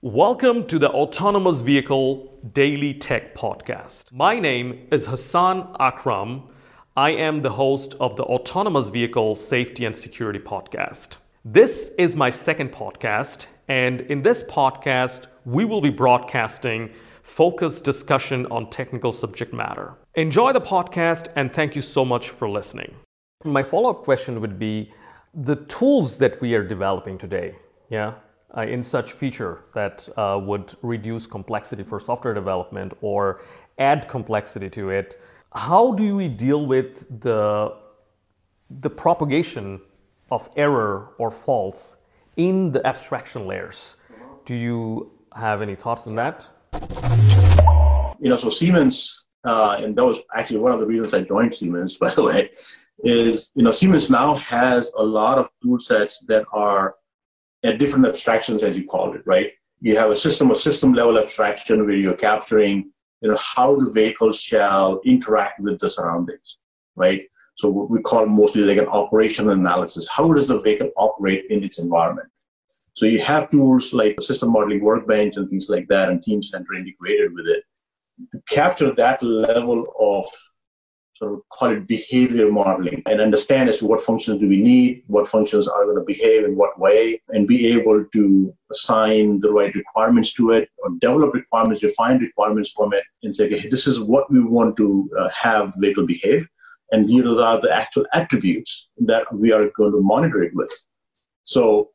Welcome 0.00 0.68
to 0.68 0.78
the 0.78 0.90
Autonomous 0.90 1.60
Vehicle 1.60 2.38
Daily 2.52 2.94
Tech 2.94 3.34
Podcast. 3.34 4.12
My 4.12 4.38
name 4.38 4.86
is 4.92 5.06
Hassan 5.06 5.74
Akram. 5.80 6.44
I 6.96 7.10
am 7.10 7.42
the 7.42 7.50
host 7.50 7.94
of 7.98 8.14
the 8.14 8.22
Autonomous 8.22 8.90
Vehicle 8.90 9.34
Safety 9.34 9.86
and 9.86 9.96
Security 9.96 10.38
Podcast. 10.38 11.16
This 11.44 11.90
is 11.98 12.14
my 12.14 12.30
second 12.30 12.70
podcast, 12.70 13.48
and 13.66 14.02
in 14.02 14.22
this 14.22 14.44
podcast, 14.44 15.26
we 15.44 15.64
will 15.64 15.80
be 15.80 15.90
broadcasting 15.90 16.92
focused 17.24 17.82
discussion 17.82 18.46
on 18.52 18.70
technical 18.70 19.12
subject 19.12 19.52
matter. 19.52 19.94
Enjoy 20.14 20.52
the 20.52 20.60
podcast, 20.60 21.26
and 21.34 21.52
thank 21.52 21.74
you 21.74 21.82
so 21.82 22.04
much 22.04 22.30
for 22.30 22.48
listening. 22.48 22.94
My 23.44 23.64
follow 23.64 23.90
up 23.90 24.04
question 24.04 24.40
would 24.40 24.60
be 24.60 24.92
the 25.34 25.56
tools 25.56 26.18
that 26.18 26.40
we 26.40 26.54
are 26.54 26.62
developing 26.62 27.18
today, 27.18 27.56
yeah, 27.90 28.14
uh, 28.56 28.62
in 28.62 28.82
such 28.82 29.12
feature 29.12 29.64
that 29.74 30.08
uh, 30.16 30.40
would 30.42 30.74
reduce 30.82 31.26
complexity 31.26 31.82
for 31.82 32.00
software 32.00 32.34
development 32.34 32.92
or 33.00 33.40
add 33.78 34.08
complexity 34.08 34.70
to 34.70 34.90
it. 34.90 35.20
How 35.52 35.92
do 35.92 36.16
we 36.16 36.28
deal 36.28 36.66
with 36.66 37.20
the, 37.20 37.74
the 38.70 38.90
propagation 38.90 39.80
of 40.30 40.48
error 40.56 41.10
or 41.18 41.30
faults 41.30 41.96
in 42.36 42.72
the 42.72 42.86
abstraction 42.86 43.46
layers? 43.46 43.96
Do 44.44 44.54
you 44.54 45.10
have 45.34 45.62
any 45.62 45.74
thoughts 45.74 46.06
on 46.06 46.14
that? 46.16 46.46
You 48.20 48.30
know, 48.30 48.36
so 48.36 48.50
Siemens, 48.50 49.26
uh, 49.44 49.76
and 49.78 49.94
that 49.96 50.04
was 50.04 50.18
actually 50.34 50.58
one 50.58 50.72
of 50.72 50.80
the 50.80 50.86
reasons 50.86 51.14
I 51.14 51.20
joined 51.20 51.54
Siemens, 51.54 51.96
by 52.00 52.10
the 52.10 52.22
way, 52.22 52.50
is 53.04 53.52
you 53.54 53.62
know 53.62 53.70
Siemens 53.70 54.10
now 54.10 54.34
has 54.36 54.90
a 54.98 55.02
lot 55.02 55.38
of 55.38 55.48
tool 55.62 55.78
sets 55.78 56.20
that 56.26 56.44
are 56.52 56.96
at 57.64 57.78
different 57.78 58.06
abstractions, 58.06 58.62
as 58.62 58.76
you 58.76 58.86
called 58.86 59.16
it, 59.16 59.22
right? 59.26 59.52
You 59.80 59.96
have 59.96 60.10
a 60.10 60.16
system 60.16 60.50
of 60.50 60.58
system 60.58 60.92
level 60.92 61.18
abstraction 61.18 61.84
where 61.84 61.96
you're 61.96 62.14
capturing, 62.14 62.90
you 63.20 63.30
know, 63.30 63.38
how 63.54 63.76
the 63.76 63.90
vehicle 63.90 64.32
shall 64.32 65.00
interact 65.04 65.60
with 65.60 65.78
the 65.80 65.90
surroundings, 65.90 66.58
right? 66.96 67.22
So 67.56 67.68
we 67.68 68.00
call 68.00 68.26
mostly 68.26 68.62
like 68.62 68.78
an 68.78 68.86
operational 68.86 69.52
analysis. 69.52 70.08
How 70.08 70.32
does 70.32 70.46
the 70.46 70.60
vehicle 70.60 70.90
operate 70.96 71.46
in 71.50 71.64
its 71.64 71.78
environment? 71.78 72.28
So 72.94 73.06
you 73.06 73.20
have 73.20 73.50
tools 73.50 73.92
like 73.92 74.20
system 74.20 74.50
modeling 74.50 74.82
workbench 74.82 75.36
and 75.36 75.48
things 75.48 75.68
like 75.68 75.86
that, 75.88 76.08
and 76.08 76.22
Teamcenter 76.22 76.78
integrated 76.78 77.32
with 77.34 77.46
it 77.46 77.64
to 78.32 78.42
capture 78.48 78.92
that 78.94 79.22
level 79.22 79.86
of 80.00 80.28
sort 81.18 81.32
of 81.32 81.40
call 81.48 81.70
it 81.70 81.86
behavior 81.86 82.50
modeling 82.50 83.02
and 83.06 83.20
understand 83.20 83.68
as 83.68 83.78
to 83.78 83.86
what 83.86 84.00
functions 84.00 84.40
do 84.40 84.48
we 84.48 84.56
need, 84.56 85.02
what 85.08 85.26
functions 85.26 85.66
are 85.66 85.84
going 85.84 85.96
to 85.96 86.04
behave 86.04 86.44
in 86.44 86.54
what 86.56 86.78
way, 86.78 87.20
and 87.30 87.48
be 87.48 87.66
able 87.66 88.04
to 88.12 88.54
assign 88.70 89.40
the 89.40 89.52
right 89.52 89.74
requirements 89.74 90.32
to 90.32 90.52
it 90.52 90.70
or 90.78 90.90
develop 91.00 91.34
requirements, 91.34 91.80
define 91.80 92.18
requirements 92.18 92.70
from 92.70 92.92
it, 92.92 93.02
and 93.24 93.34
say, 93.34 93.46
okay, 93.46 93.68
this 93.68 93.86
is 93.88 94.00
what 94.00 94.30
we 94.30 94.40
want 94.40 94.76
to 94.76 95.10
uh, 95.18 95.28
have 95.30 95.74
vehicle 95.78 96.06
behave. 96.06 96.46
And 96.92 97.08
these 97.08 97.26
are 97.26 97.60
the 97.60 97.74
actual 97.74 98.06
attributes 98.14 98.88
that 98.98 99.24
we 99.34 99.52
are 99.52 99.68
going 99.76 99.92
to 99.92 100.00
monitor 100.00 100.42
it 100.42 100.52
with. 100.54 100.72
So, 101.42 101.90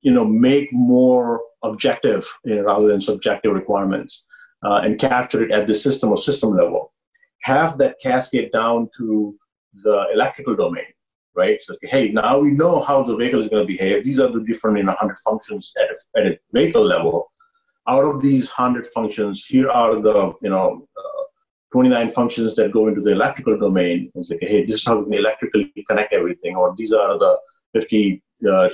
you 0.00 0.10
know, 0.10 0.24
make 0.24 0.72
more 0.72 1.42
objective 1.62 2.26
you 2.44 2.56
know, 2.56 2.62
rather 2.62 2.86
than 2.86 3.00
subjective 3.00 3.52
requirements 3.52 4.24
uh, 4.64 4.80
and 4.82 4.98
capture 4.98 5.44
it 5.44 5.52
at 5.52 5.66
the 5.66 5.74
system 5.74 6.10
or 6.10 6.16
system 6.16 6.56
level 6.56 6.93
have 7.44 7.76
that 7.76 8.00
cascade 8.00 8.50
down 8.52 8.88
to 8.96 9.36
the 9.82 10.08
electrical 10.12 10.56
domain, 10.56 10.90
right? 11.34 11.58
So, 11.62 11.76
hey, 11.82 12.08
now 12.08 12.38
we 12.38 12.50
know 12.50 12.80
how 12.80 13.02
the 13.02 13.16
vehicle 13.16 13.42
is 13.42 13.48
going 13.48 13.66
to 13.66 13.66
behave. 13.66 14.02
These 14.02 14.18
are 14.18 14.32
the 14.32 14.40
different, 14.40 14.78
you 14.78 14.84
know, 14.84 14.92
100 14.92 15.18
functions 15.18 15.74
at 15.78 15.88
a, 15.90 16.18
at 16.18 16.32
a 16.32 16.38
vehicle 16.52 16.82
level. 16.82 17.30
Out 17.86 18.04
of 18.04 18.22
these 18.22 18.50
100 18.50 18.86
functions, 18.94 19.44
here 19.44 19.68
are 19.70 19.96
the, 19.96 20.32
you 20.40 20.48
know, 20.48 20.88
uh, 20.96 21.22
29 21.72 22.10
functions 22.10 22.54
that 22.54 22.72
go 22.72 22.88
into 22.88 23.02
the 23.02 23.12
electrical 23.12 23.58
domain. 23.58 24.10
And 24.14 24.26
say, 24.26 24.38
hey, 24.40 24.64
this 24.64 24.76
is 24.76 24.86
how 24.86 24.96
we 24.96 25.04
can 25.04 25.14
electrically 25.14 25.70
connect 25.86 26.14
everything, 26.14 26.56
or 26.56 26.74
these 26.78 26.94
are 26.94 27.18
the 27.18 27.38
50 27.74 28.22
uh, 28.46 28.50
uh, 28.50 28.70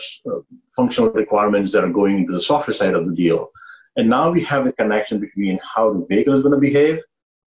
functional 0.76 1.10
requirements 1.10 1.72
that 1.72 1.82
are 1.82 1.90
going 1.90 2.18
into 2.18 2.32
the 2.32 2.40
software 2.40 2.74
side 2.74 2.94
of 2.94 3.04
the 3.08 3.14
deal. 3.16 3.50
And 3.96 4.08
now 4.08 4.30
we 4.30 4.42
have 4.44 4.64
a 4.68 4.72
connection 4.72 5.18
between 5.18 5.58
how 5.74 5.92
the 5.92 6.06
vehicle 6.08 6.34
is 6.34 6.42
going 6.42 6.54
to 6.54 6.60
behave 6.60 7.00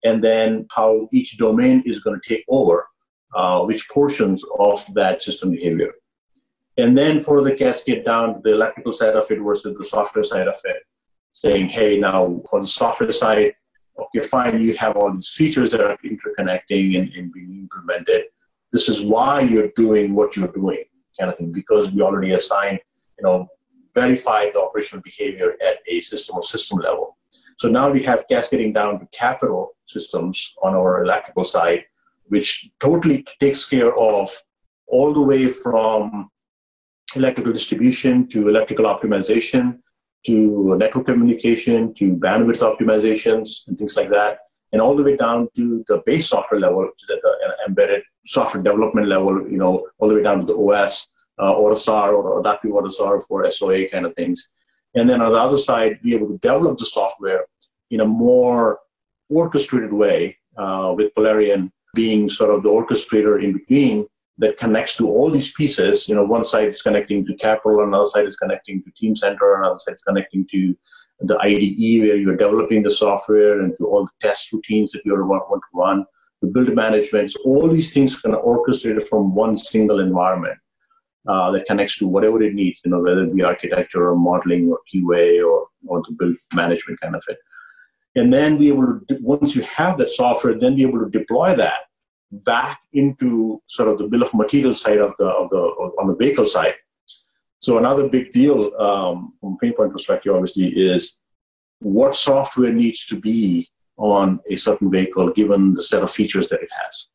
and 0.05 0.23
then 0.23 0.67
how 0.71 1.09
each 1.13 1.37
domain 1.39 1.83
is 1.87 1.99
going 2.01 2.21
to 2.21 2.29
take 2.29 2.45
over 2.49 2.87
uh, 3.35 3.61
which 3.65 3.89
portions 3.89 4.45
of 4.59 4.85
that 4.95 5.23
system 5.23 5.51
behavior. 5.51 5.93
And 6.77 6.97
then 6.97 7.23
for 7.23 7.43
the 7.43 7.55
cascade 7.55 8.05
down 8.05 8.35
to 8.35 8.41
the 8.43 8.53
electrical 8.53 8.93
side 8.93 9.15
of 9.15 9.31
it 9.31 9.41
versus 9.41 9.77
the 9.79 9.85
software 9.85 10.25
side 10.25 10.49
of 10.49 10.57
it, 10.65 10.83
saying, 11.33 11.69
hey, 11.69 11.99
now 11.99 12.41
for 12.49 12.61
the 12.61 12.67
software 12.67 13.13
side, 13.13 13.55
okay, 13.99 14.27
fine, 14.27 14.61
you 14.61 14.77
have 14.77 14.97
all 14.97 15.13
these 15.13 15.31
features 15.31 15.71
that 15.71 15.81
are 15.81 15.97
interconnecting 16.05 16.99
and, 16.99 17.13
and 17.15 17.33
being 17.33 17.59
implemented. 17.63 18.25
This 18.73 18.89
is 18.89 19.03
why 19.03 19.41
you're 19.41 19.71
doing 19.77 20.15
what 20.15 20.37
you're 20.37 20.49
doing, 20.49 20.85
kind 21.19 21.31
of 21.31 21.37
thing, 21.37 21.53
because 21.53 21.93
we 21.93 22.03
already 22.03 22.33
assigned, 22.33 22.81
you 23.19 23.25
know, 23.25 23.49
verified 23.95 24.51
the 24.53 24.61
operational 24.61 25.03
behavior 25.03 25.55
at 25.65 25.77
a 25.89 26.01
system 26.01 26.37
or 26.37 26.43
system 26.43 26.79
level. 26.79 27.17
So 27.59 27.69
now 27.69 27.91
we 27.91 28.03
have 28.03 28.25
cascading 28.29 28.73
down 28.73 29.01
to 29.01 29.07
capital 29.13 29.77
systems 29.87 30.55
on 30.63 30.75
our 30.75 31.05
electrical 31.05 31.45
side, 31.45 31.85
which 32.27 32.69
totally 32.81 33.25
takes 33.41 33.65
care 33.67 33.97
of 33.97 34.31
all 34.87 35.13
the 35.15 35.21
way 35.21 35.49
from 35.49 36.31
electrical 37.15 37.53
distribution 37.53 38.29
to 38.29 38.49
electrical 38.49 38.87
optimization 38.87 39.79
to 40.27 40.75
network 40.79 41.07
communication 41.07 41.95
to 41.95 42.15
bandwidth 42.17 42.63
optimizations 42.63 43.69
and 43.69 43.79
things 43.79 43.97
like 43.97 44.11
that, 44.11 44.39
and 44.73 44.81
all 44.81 44.97
the 44.97 45.03
way 45.03 45.17
down 45.17 45.49
to 45.55 45.85
the 45.87 46.03
base 46.07 46.29
software 46.29 46.61
level, 46.61 46.89
the 47.09 47.21
embedded 47.69 48.03
software 48.27 48.63
development 48.63 49.07
level, 49.07 49.47
you 49.49 49.59
know, 49.59 49.87
all 49.99 50.09
the 50.09 50.15
way 50.15 50.23
down 50.23 50.41
to 50.41 50.47
the 50.47 50.57
OS, 50.59 51.09
uh, 51.39 51.53
AUTOSAR 51.53 52.13
or 52.13 52.41
adaptive 52.41 52.71
AUTOSAR 52.71 53.27
for 53.27 53.49
SOA 53.51 53.89
kind 53.89 54.07
of 54.07 54.15
things. 54.15 54.49
And 54.95 55.09
then 55.09 55.21
on 55.21 55.33
the 55.33 55.39
other 55.39 55.59
side, 55.59 56.01
be 56.03 56.15
able 56.15 56.29
to 56.29 56.39
develop 56.39 56.79
the 56.79 56.87
software 56.87 57.47
in 57.91 58.01
a 58.01 58.07
more 58.07 58.79
orchestrated 59.29 59.93
way, 59.93 60.39
uh, 60.57 60.93
with 60.97 61.15
Polarion 61.15 61.71
being 61.95 62.29
sort 62.29 62.55
of 62.55 62.63
the 62.63 62.69
orchestrator 62.69 63.43
in 63.43 63.53
between 63.53 64.07
that 64.39 64.57
connects 64.57 64.97
to 64.97 65.09
all 65.09 65.31
these 65.31 65.53
pieces. 65.53 66.09
You 66.09 66.15
know, 66.15 66.25
one 66.25 66.45
side 66.45 66.69
is 66.69 66.83
connecting 66.83 67.25
to 67.27 67.35
Capital, 67.35 67.83
another 67.83 68.09
side 68.09 68.27
is 68.27 68.37
connecting 68.37 68.83
to 68.83 68.91
Teamcenter, 68.91 69.59
another 69.59 69.79
side 69.79 69.95
is 69.95 70.03
connecting 70.07 70.47
to 70.51 70.77
the 71.21 71.39
IDE 71.39 72.03
where 72.03 72.17
you're 72.17 72.37
developing 72.37 72.83
the 72.83 72.91
software 72.91 73.61
and 73.61 73.73
to 73.79 73.87
all 73.87 74.05
the 74.05 74.27
test 74.27 74.53
routines 74.53 74.91
that 74.93 75.03
you 75.05 75.15
want, 75.15 75.49
want 75.49 75.63
to 75.63 75.79
run, 75.79 76.05
the 76.43 76.49
build 76.49 76.75
management. 76.75 77.31
So 77.33 77.41
all 77.45 77.69
these 77.69 77.95
things 77.95 78.21
kind 78.21 78.35
of 78.35 78.45
orchestrated 78.45 79.09
from 79.09 79.35
one 79.35 79.57
single 79.57 80.01
environment 80.01 80.59
uh, 81.27 81.51
that 81.53 81.67
connects 81.67 81.97
to 81.99 82.07
whatever 82.07 82.43
it 82.43 82.55
needs, 82.55 82.81
you 82.85 82.91
know, 82.91 83.01
whether 83.01 83.25
it 83.25 83.35
be 83.35 83.43
architecture 83.43 84.11
or 84.11 84.17
modeling 84.17 84.71
or 84.71 84.81
QA 84.93 85.45
or, 85.47 85.69
or 85.87 86.03
the 86.03 86.15
build 86.19 86.37
management 86.55 87.01
kind 87.01 87.17
of 87.17 87.23
it. 87.29 87.39
And 88.17 88.33
then 88.33 88.59
be 88.59 88.69
able 88.69 89.01
to 89.09 89.19
once 89.21 89.57
you 89.57 89.63
have 89.63 89.99
that 89.99 90.11
software 90.11 90.55
then 90.55 90.77
be 90.77 90.83
able 90.83 91.01
to 91.01 91.11
deploy 91.11 91.57
that 91.57 91.81
back 92.31 92.81
into 92.93 93.61
sort 93.69 93.89
of 93.89 93.99
the 93.99 94.07
bill 94.07 94.23
of 94.23 94.33
material 94.35 94.75
side 94.75 94.99
of 94.99 95.15
the 95.19 95.27
of 95.27 95.51
the 95.51 95.57
on 96.01 96.09
the 96.09 96.15
vehicle 96.15 96.47
side. 96.47 96.75
So 97.61 97.79
another 97.79 98.09
big 98.09 98.33
deal 98.33 98.71
um, 98.81 99.33
from 99.41 99.55
a 99.55 99.57
pain 99.57 99.73
point 99.73 99.93
perspective 99.93 100.35
obviously 100.35 100.69
is 100.69 101.21
what 101.81 102.15
software 102.15 102.73
needs 102.73 103.07
to 103.07 103.19
be 103.19 103.69
on 103.97 104.41
a 104.51 104.57
certain 104.57 104.91
vehicle 104.91 105.33
given 105.33 105.75
the 105.75 105.83
set 105.83 106.03
of 106.03 106.11
features 106.11 106.49
that 106.51 106.61
it 106.61 106.69
has 106.85 107.09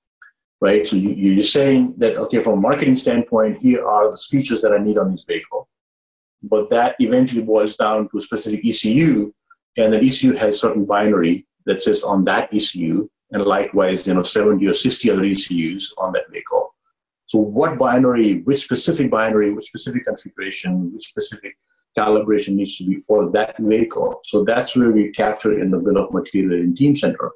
right 0.61 0.87
so 0.87 0.95
you, 0.95 1.09
you're 1.09 1.43
saying 1.43 1.93
that 1.97 2.15
okay 2.17 2.41
from 2.43 2.53
a 2.53 2.61
marketing 2.61 2.95
standpoint 2.95 3.57
here 3.57 3.85
are 3.87 4.11
the 4.11 4.17
features 4.17 4.61
that 4.61 4.73
i 4.73 4.77
need 4.77 4.97
on 4.97 5.11
this 5.11 5.23
vehicle 5.23 5.67
but 6.43 6.69
that 6.69 6.95
eventually 6.99 7.41
boils 7.41 7.75
down 7.75 8.07
to 8.09 8.17
a 8.17 8.21
specific 8.21 8.61
ecu 8.63 9.31
and 9.79 9.93
the 9.93 9.99
ECU 9.99 10.33
has 10.33 10.59
certain 10.59 10.85
binary 10.85 11.45
that 11.65 11.81
sits 11.81 12.03
on 12.03 12.25
that 12.25 12.53
ECU, 12.53 13.09
and 13.31 13.43
likewise, 13.43 14.07
you 14.07 14.13
know, 14.13 14.23
70 14.23 14.65
or 14.67 14.73
60 14.73 15.11
other 15.11 15.23
ECUs 15.23 15.93
on 15.97 16.11
that 16.13 16.29
vehicle. 16.31 16.75
So 17.27 17.39
what 17.39 17.77
binary, 17.77 18.41
which 18.41 18.63
specific 18.63 19.11
binary, 19.11 19.53
which 19.53 19.65
specific 19.65 20.05
configuration, 20.05 20.93
which 20.93 21.07
specific 21.07 21.55
calibration 21.97 22.55
needs 22.55 22.77
to 22.77 22.85
be 22.85 22.97
for 22.97 23.29
that 23.31 23.55
vehicle. 23.59 24.21
So 24.25 24.43
that's 24.43 24.75
where 24.75 24.91
we 24.91 25.11
capture 25.11 25.59
in 25.59 25.69
the 25.69 25.77
bill 25.77 25.97
of 25.97 26.13
material 26.13 26.59
in 26.59 26.73
Teamcenter. 26.75 27.29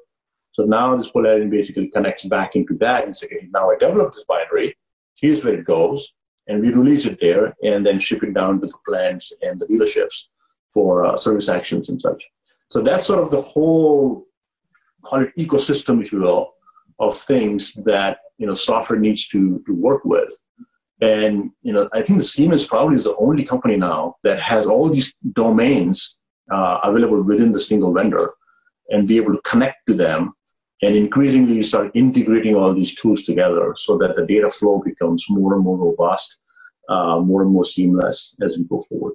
So 0.54 0.64
now 0.64 0.96
this 0.96 1.10
Polarion 1.10 1.50
basically 1.50 1.88
connects 1.88 2.24
back 2.24 2.54
into 2.54 2.74
that 2.78 3.04
and 3.04 3.16
say, 3.16 3.26
okay, 3.26 3.48
now 3.52 3.70
I 3.70 3.76
developed 3.76 4.14
this 4.14 4.24
binary, 4.24 4.76
here's 5.16 5.44
where 5.44 5.54
it 5.54 5.64
goes, 5.64 6.12
and 6.46 6.60
we 6.60 6.72
release 6.72 7.06
it 7.06 7.18
there 7.20 7.54
and 7.64 7.84
then 7.84 7.98
ship 7.98 8.22
it 8.22 8.34
down 8.34 8.60
to 8.60 8.66
the 8.68 8.78
plants 8.86 9.32
and 9.42 9.60
the 9.60 9.66
dealerships 9.66 10.24
for 10.72 11.06
uh, 11.06 11.16
service 11.16 11.48
actions 11.48 11.88
and 11.88 12.00
such. 12.00 12.22
So 12.70 12.82
that's 12.82 13.06
sort 13.06 13.22
of 13.22 13.30
the 13.30 13.40
whole 13.40 14.26
call 15.02 15.22
it 15.22 15.36
ecosystem, 15.38 16.02
if 16.04 16.12
you 16.12 16.20
will, 16.20 16.54
of 16.98 17.16
things 17.18 17.74
that 17.84 18.18
you 18.38 18.46
know 18.46 18.54
software 18.54 18.98
needs 18.98 19.28
to 19.28 19.62
to 19.66 19.74
work 19.74 20.04
with. 20.04 20.32
And 21.00 21.50
you 21.62 21.72
know, 21.72 21.88
I 21.92 22.02
think 22.02 22.18
the 22.18 22.24
Siemens 22.24 22.66
probably 22.66 22.94
is 22.94 23.04
the 23.04 23.16
only 23.16 23.44
company 23.44 23.76
now 23.76 24.16
that 24.22 24.40
has 24.40 24.66
all 24.66 24.88
these 24.88 25.14
domains 25.32 26.16
uh, 26.50 26.78
available 26.84 27.22
within 27.22 27.52
the 27.52 27.60
single 27.60 27.92
vendor 27.92 28.34
and 28.90 29.08
be 29.08 29.16
able 29.16 29.32
to 29.32 29.40
connect 29.42 29.78
to 29.88 29.94
them 29.94 30.34
and 30.82 30.96
increasingly 30.96 31.54
you 31.54 31.62
start 31.62 31.90
integrating 31.94 32.54
all 32.54 32.74
these 32.74 32.94
tools 32.94 33.22
together 33.22 33.74
so 33.76 33.96
that 33.98 34.16
the 34.16 34.26
data 34.26 34.50
flow 34.50 34.82
becomes 34.84 35.24
more 35.28 35.54
and 35.54 35.62
more 35.62 35.78
robust 35.78 36.36
uh, 36.88 37.18
more 37.18 37.42
and 37.42 37.50
more 37.50 37.64
seamless 37.64 38.34
as 38.42 38.56
we 38.56 38.64
go 38.64 38.84
forward 38.88 39.14